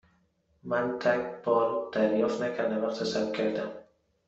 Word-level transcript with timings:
من 0.63 0.99
تگ 0.99 1.41
بار 1.43 1.89
دریافت 1.91 2.41
نکردم 2.41 2.83
وقتی 2.85 3.05
ثبت 3.05 3.33
کردم. 3.33 3.71